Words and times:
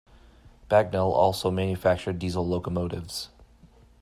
Bagnall 0.67 1.11
also 1.13 1.51
manufactured 1.51 2.17
diesel 2.17 2.43
locomotives. 2.47 3.29